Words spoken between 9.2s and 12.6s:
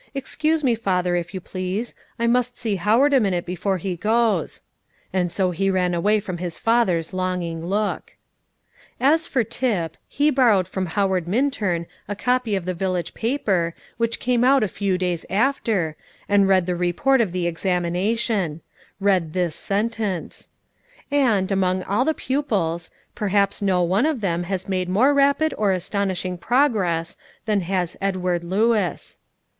for Tip, he borrowed from Howard Minturn a copy